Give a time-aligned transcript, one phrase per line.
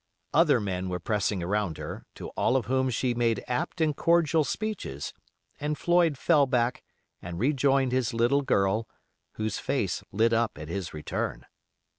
[0.33, 4.43] Other men were pressing around her, to all of whom she made apt and cordial
[4.43, 5.13] speeches,
[5.59, 6.81] and Floyd fell back
[7.21, 8.89] and rejoined his little girl,
[9.33, 11.45] whose face lit up at his return.